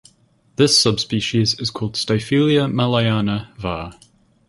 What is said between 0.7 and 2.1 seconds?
subspecies is called